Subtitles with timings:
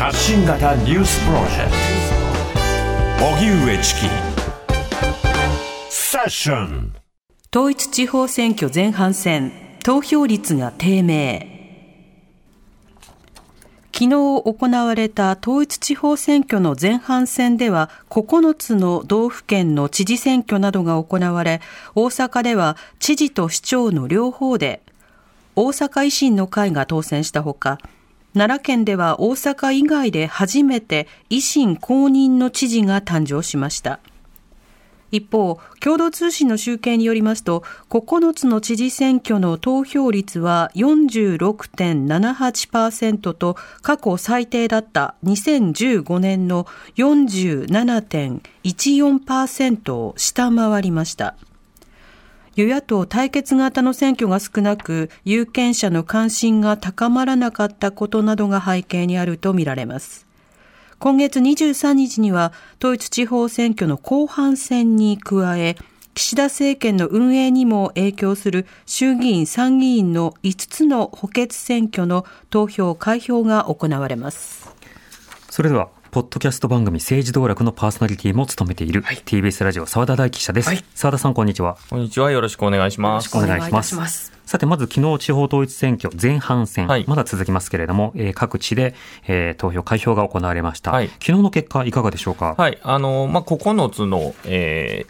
[0.00, 1.70] 発信型ニュースプロジェク
[3.18, 3.26] ト。
[3.26, 4.00] 荻上チキ。
[5.90, 6.94] セッション。
[7.54, 9.52] 統一地方選挙前半戦
[9.84, 11.84] 投票率が低迷。
[13.92, 21.60] 昨日行われた統一地方選挙の前半戦では9つの道府県の知事選挙などが行われ
[21.94, 24.80] 大阪では知事と市長の両方で
[25.56, 27.78] 大阪維新の会が当選したほか
[28.32, 33.98] 奈良県では大阪以外で初めて維新公認の知事が誕生しました。
[35.10, 51.34] 一方、共同通信の集計によりますと、9つの知事選挙の投票率は46.78%と過去最低だった2015年の47.14%を下回りました。
[52.56, 60.26] 与野党対決型の選挙が少なく、有権者の関心が高まらなかったことなどが背景にあるとみられます。
[60.98, 65.76] 今月23日には、統一地方選挙の後半戦に加え、
[66.14, 74.74] 岸田政権の運営にも影響する衆議院参議院の5つの補欠選挙の投票開票が行われます。
[75.48, 80.68] それではポッドキャスト番組政治道楽のパーソナリティも務めている、はい、TBS ラジオ澤田大記者です。
[80.68, 81.78] はい、澤田さん、こんにちは。
[81.88, 82.32] こんにちは。
[82.32, 83.32] よろしくお願いします。
[83.32, 83.94] よろしくお願いします。
[83.94, 88.96] ますさて、まず昨日地方統一選挙前半戦、はい、まだ続きますけれども、えー、各地で、
[89.28, 90.90] えー、投票、開票が行われました。
[90.90, 92.56] はい、昨日の結果、いかがでしょうか？
[92.58, 92.78] はい。
[92.82, 95.06] あの、まあ、9つの、え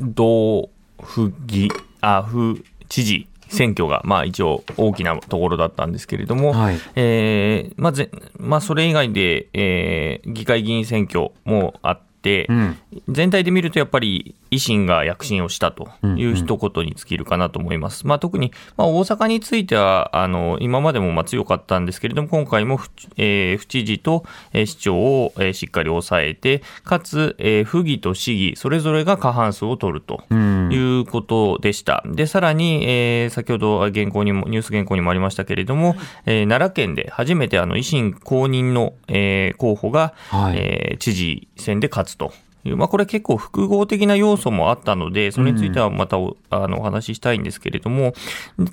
[0.00, 0.68] ー、道
[1.00, 1.70] 府議、
[2.00, 12.09] あ、府知事選挙が、まあ、一応大きなところだったんですけれども、はい、えー、まあぜまあ、それ以外で、えー、議会議員選挙もあって、
[12.48, 18.02] うん、全体で見るとやっぱり維新が躍進をしたという一言に尽きるかなと思います。
[18.02, 22.80] うんうん、まあ、特に、まあ、大阪については、あの、今までもまあ強かったんですけれども、今回も、
[23.16, 32.02] えー、府知事と、えー、市長を、えー、しっかり抑えて、かつ、えー、府議と市議、それぞれが過半数を取るということでした。
[32.04, 42.32] うん、で、さらに、えー、先ほど原稿にも、ニュース原稿にもありましたけれども、えー、奈良県で初めてあの維新公認の、えー、候補が、はい、えー、知事選で勝つと
[42.64, 48.12] まあ、これ結構複合的な要素もあったので、それについてはまたお,、あのお話ししたいんですけれども、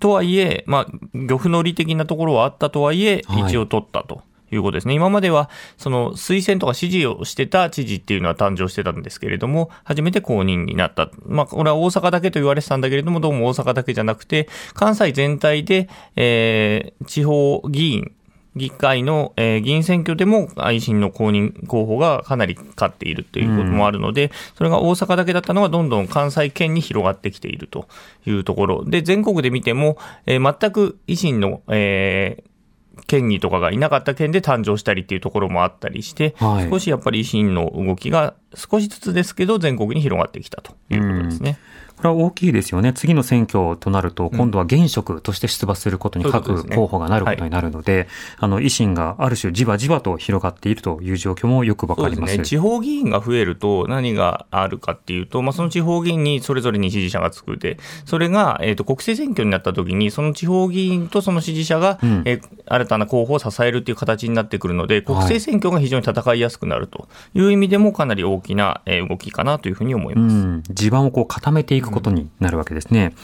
[0.00, 4.22] とはいえ、まあ、漁夫の利的なところはあったとはいえ、一応取ったと。
[4.52, 4.94] いうことですね。
[4.94, 11.10] 今までは、その推薦とか支持をしてた知事っていうのは誕生してたんですけれども、初めて公認になった。
[11.26, 18.12] まあ、これは大阪だけと言われてたんだけれども、どうも大阪だけじゃなくて、関西全体で、えー、地方議員
[18.56, 27.88] 議会の、えー、議員選挙でも維新の公認候補がかなり勝っているということもあるので、うん、それが大阪だけだったのがどんどん関西圏に広がってきていると
[28.26, 28.84] いうところ。
[28.84, 32.54] で、全国で見ても、えー、全く維新の、えー
[33.06, 41.58] 県議とかがいなかった県で誕生したりっていうところもあったりして、はい、少しやっぱり維新の動きが少しずつですけど全国に広がってきたということですね。
[41.78, 41.84] うん。
[41.96, 42.92] これは大きいですよね。
[42.92, 52.36] 次の選挙となると、今度は現職として出馬することに各候補がなることになるので、あの、維新がある種じわじわと広がっているという状況もよくわかります。
[52.36, 70.34] ね、地方議員が増えると何があるかっていうと、まあ、その地方議員にそれぞれに支持者がつくで、それが、えっ、ー、と、国政選挙になった時に、その地方議員とその支持者が、うん、えー、新たな候補を支えるっていう形になってくるので、国政選挙が非常に戦いやすくなるという意味でもかなり大きな動きかなというふうに思います。
[70.34, 73.14] うん、地盤をこう固めていくことになるわけですね。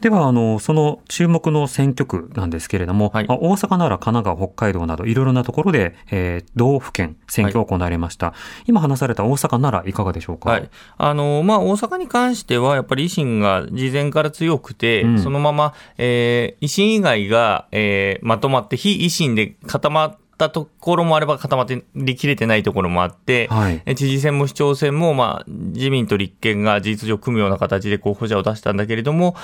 [0.00, 8.26] では、あの、その注目の選挙区なんですけれども、はい、大阪、奈良、神奈川、北海道など、いろいろなところで、えー、道府県選挙が行われました。
[8.26, 10.50] はい、今話された大阪、奈良、いかがでしょうか？
[10.50, 10.68] はい。
[10.98, 29.34] あの、まあ、大阪に関しては、やっぱり維新が事前から強くて、うん、そのまま、えー、維新以外が、えー、まとまって、非維新で固まって、ったところもあれば固まってりきれてないところもあって、はい、知事選も市長選も、まあ、自民と立憲が事実上組むような形で候補者を出したんだけれども、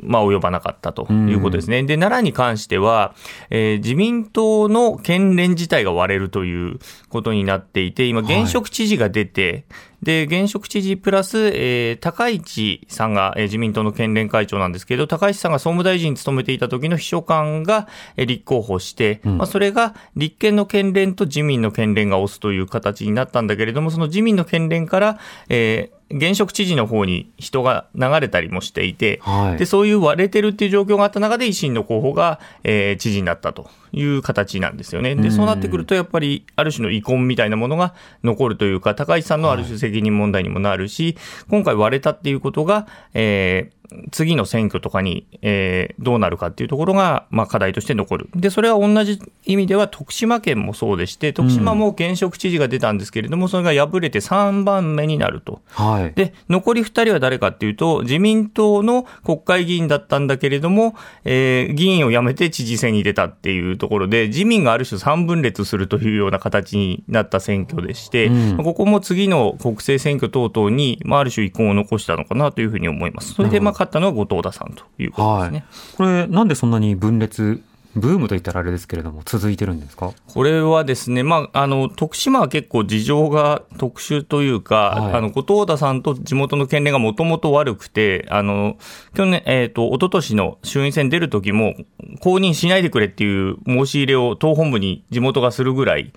[0.00, 1.82] まあ、及ばなかったということですね。
[1.84, 3.14] で、奈良に関しては、
[3.50, 6.78] えー、自民党の県連自体が割れるという
[7.08, 9.64] ことになっていて、今、現職知事が出て、はい
[10.02, 25.18] で、現職知事プラス、えー、高市さんが、えー、自民党の県連会長なんですけど、高市さんが総務大臣に務めていた時の秘書官が、えー、立候補して、うん、まあ、それが立憲の県連と自民の県連が推すという形になったんだけれども、その自民の県連から、
[25.48, 35.14] えー、現職知事の方に人が流れたりもしていて、はい、でそういう割れてるっていう状況があった中で維新の候補が、えー、知事になったという形なんですよね。
[35.14, 37.94] でそうなってくるとやっぱりある種の遺恨みたいなものが
[38.24, 41.16] 残るというか高市さんのある種責任問題にもなるし、はい、
[41.50, 43.77] 今回割れたっていうことが、えー
[44.10, 48.28] 次の選挙とかに、えー、どうなるかっていうところが、まあ、課題として残る。
[48.34, 55.62] で、それは同じ意味では徳島県もそうでして、徳島も現職知事が出たんですけれども、うん、それが敗れて3番目になると。
[55.70, 60.94] はい、で、残り2人は誰かっていうと、自民党の国会議員だったんだけれども、
[61.24, 73.34] えー、議員を辞めて知事選に出たっていうところで、自民がある種3分裂するというような形になった選挙でして、うん、ここも次の国政選挙等々に、まあ、ある種遺恨を残したのかなというふうに思います。
[73.34, 75.58] それで、まあ、勝ったのは後藤田さんということですね。
[75.58, 77.62] はい、これ、なんでそんなに分裂
[77.94, 80.12] ブームといったらあれですけれども、続いてるんですか？
[80.32, 88.76] これはですね、まあ、あの、徳島は結構事情が特殊というか、はい、あの、後藤田さんと地元の県連がもともと悪くて、あの、
[89.14, 91.74] 去年、えっ、ー、と、一昨年の衆院選出る時も、
[92.20, 96.12] 公認しないでくれっていう申し入れを党本部に地元がするぐらい、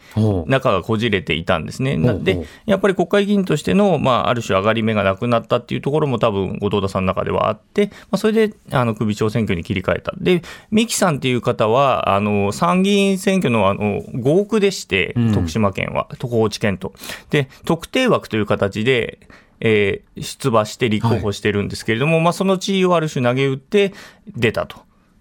[0.47, 1.97] 仲がこじれていたんですね。
[2.19, 10.13] で、やっぱり国会議員としての、まあ、ある種上がり目がなくなったっていうところも多分、後藤田さんの中ではあって、まあ、それで、あの、首長選挙に切り替えた。
[10.17, 16.93] で、三木さんっていう方は、あの、参議院選挙のあの、合区でして、徳島県は、徳高知県と。
[17.29, 19.19] で、特定枠という形で、
[19.59, 23.93] えー、出馬して立候補してるんですけれども、はい、まあ、その地位をある種投げ打って
[24.27, 24.77] 出たと。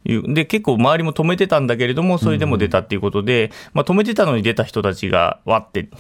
[0.06, 5.90] いうで結構周りも止めてたんだけれども、それでも出たっていうことで、うん、まあ、止めてたのに出た人たちがわって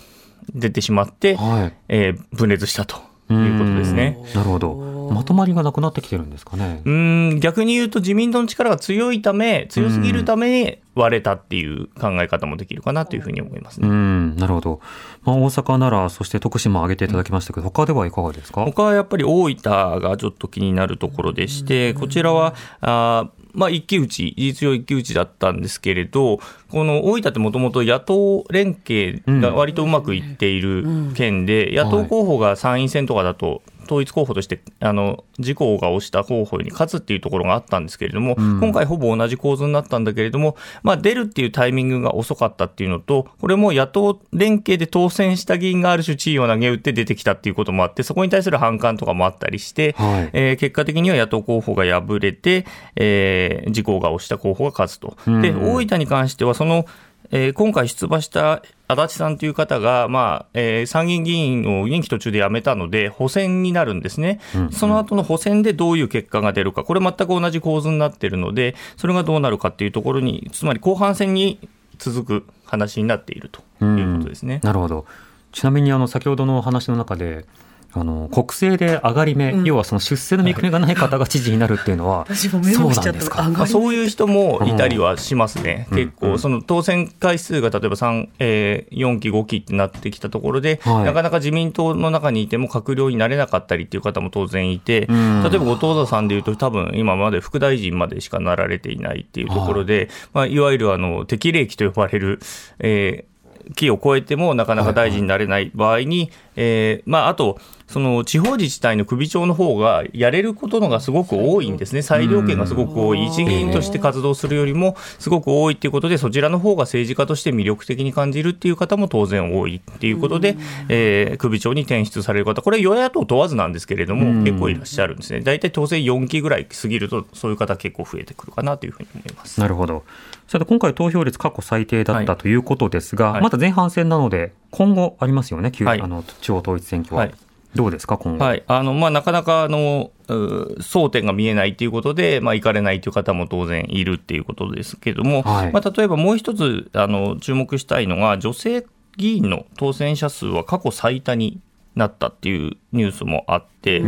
[0.54, 4.18] 出てしまって、はい、えー、分裂したということですね。
[4.34, 4.90] なるほど。
[5.10, 6.82] まとまりがなくなってきてるんですかね。
[6.84, 13.88] うん逆に言うと自民党の力が強いため、強すぎるために割れたっていう考え方もできるかなというふうに思いますね。
[13.88, 14.80] うんなるほど。
[15.24, 18.64] まあ、大阪、奈良、そして徳島挙げていただきましたけど、他ではいかがですか？
[18.64, 19.56] 他はやっぱり大分
[20.00, 55.16] がちょっと気になるところでして、こちらは、あまあ、一騎打ち、事実上一騎打ちだったんですけれど、この大分ってもともと野党連携が割とうまくいっている県で、野党候補が参院選とかだと、統一候補として、あの、自公が推した候補に勝つっていうところがあったんですけれども、うん、今回ほぼ同じ構図になったんだけれども、まあ、出るっていうタイミングが遅かったっていうのと、これも野党連携で当選した議員がある種地位を投げ打って出てきたっていうこともあって、そこに対する反感とかもあったりして、はい、えー、結果的には野党候補が敗れて、えー、自公が推した候補が勝つと。
[55.40, 56.86] で、大分に関しては、その、
[57.32, 71.58] えー、今回出馬した足立さんという方が、まあえー、参議院議員を任期途中で辞めたので、補選になるんですね、うんうん、その後の補選でどういう結果が出るか、これ、全く同じ構図になっているので、それがどうなるかっていうところに、つまり後半戦に
[71.98, 74.60] 続く話になっているということですね。
[74.62, 75.06] なるほど。
[75.52, 77.44] ちなみにあの先ほどの話の中で、
[77.92, 100.08] あの国政で上がり目、うん、要はその出世の見込みがない方が知事になるっていうのは、 私も目をしちゃったまあ、そういう人もいたりはしますね、うん、結構、その当選回数が例えば3、えー、4期、5期ってなってきたところで、はい、なかなか自民党の中にいても閣僚になれなかったりっていう方も当然いて、うん、例えば後藤田さんでいうと、多分今まで副大臣までしかなられていないっていうところで、はい。
[100.32, 102.40] まあ、いわゆるあの適齢期と呼ばれる、
[102.78, 103.30] えー
[103.74, 107.58] 期を超えてもなかなか大臣になれない場合に、はいはい、えー、まあ、あと、
[107.90, 120.56] その地方自治体の首長の方がやれることのがすごく多いんですね、裁量権がすごく多い、一議員として活動するよりもすごく多いということで、そちらの方が政治家として魅力的に感じるっていう方も当然多いっていうことで、
[120.88, 129.58] えー、首長に転出される方、これ、与野党問わずなんですけれども、結構いらっしゃるんですね、大体当選4期ぐらい過ぎると、そういう方、結構増えてくるかなというふうに思います。
[129.58, 130.04] なるほど、
[130.46, 137.22] さて、今回、投票率過去最低だったということですが、はい、まだ前半戦なので、今後ありますよね、はい、あの地方統一選挙は。
[137.22, 137.34] はい
[137.74, 138.44] どうですか、今後？
[138.44, 138.64] はい。
[138.66, 148.84] あの、まあ、なかなか、あの、争点が見えないということで、まあ、行かれないという方も当然いるっていうことですけれども、はい、まあ、例えばもう一つ、あの、注目したいのが、女性
[149.16, 151.60] 議員の当選者数は過去最多に
[151.94, 154.00] なったっていうニュースもあって、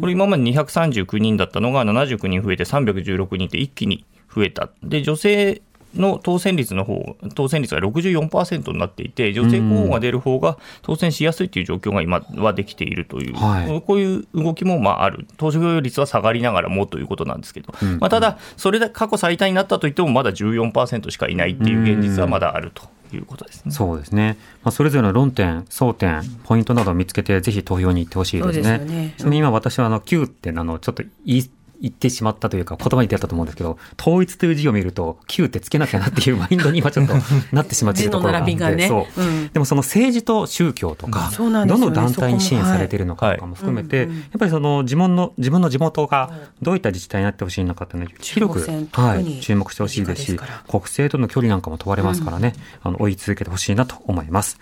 [0.00, 4.04] これ今まで239人だったのが79人増えて316人って一気に
[4.34, 4.70] 増えた。
[4.82, 5.62] で、女性
[6.00, 22.96] の当選率の方当選率が64%になっていて、女性候補が出る方が当選しやすいという状況が今はできているという、はい、こういう動きもまあある、投票率は下がりながらもということなんですけど、うんまあ、ただ、それで過去最多になったといっても、まだ14%しかいないっていう現実はまだあると。
[23.14, 23.70] いうことですね。
[23.70, 24.36] そうですね。
[24.64, 29.14] まあ、それぞれの論点、争点、ポイントなどを見つけて、ぜひ投票に行ってほしいですね。
[29.16, 37.14] すね今私はあの、Q ってあの、ちょっと言い言ってしまったというか、言葉に出たと思うんですけど、統一という字を見ると、Q ってつけなきゃなっていうマインドに今ちょっと
[37.52, 46.30] なってしまっているところがあって、ね、そう、うん、でもその政治と宗教とか、うんね、どの団体に支援されているのかとかも含めて、やっぱりその自分の自分の地元が
[46.62, 50.36] どういった自治体になってほしいのかっていうのを広く、はい、注目してほしいですし、
[50.68, 54.58] 国政との距離なんかも問われますからね、あの追い続けてほしいなと思います。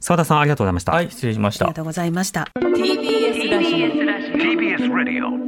[0.00, 0.92] 澤田さんありがとうございました。
[0.92, 1.66] はい、失礼しました。
[1.66, 2.48] ありがとうございました。
[2.56, 3.88] TBS ラジオ。
[4.38, 5.47] TBS ラジオ